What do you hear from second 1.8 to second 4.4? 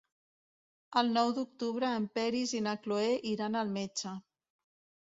en Peris i na Cloè iran al metge.